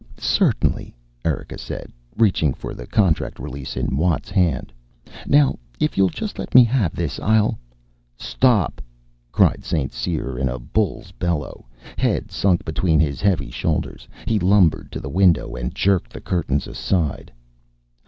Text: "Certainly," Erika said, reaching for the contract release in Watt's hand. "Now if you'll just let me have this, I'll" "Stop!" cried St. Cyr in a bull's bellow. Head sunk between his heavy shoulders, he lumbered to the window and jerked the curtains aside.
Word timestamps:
"Certainly," 0.17 0.95
Erika 1.23 1.59
said, 1.59 1.91
reaching 2.17 2.55
for 2.55 2.73
the 2.73 2.87
contract 2.87 3.37
release 3.37 3.77
in 3.77 3.95
Watt's 3.97 4.31
hand. 4.31 4.73
"Now 5.27 5.59
if 5.79 5.95
you'll 5.95 6.09
just 6.09 6.39
let 6.39 6.55
me 6.55 6.63
have 6.63 6.95
this, 6.95 7.19
I'll" 7.19 7.59
"Stop!" 8.31 8.81
cried 9.31 9.63
St. 9.63 9.93
Cyr 9.93 10.39
in 10.39 10.49
a 10.49 10.57
bull's 10.57 11.11
bellow. 11.11 11.67
Head 11.99 12.31
sunk 12.31 12.65
between 12.65 12.99
his 12.99 13.21
heavy 13.21 13.51
shoulders, 13.51 14.07
he 14.25 14.39
lumbered 14.39 14.91
to 14.91 14.99
the 14.99 15.07
window 15.07 15.55
and 15.55 15.75
jerked 15.75 16.11
the 16.13 16.19
curtains 16.19 16.65
aside. 16.65 17.31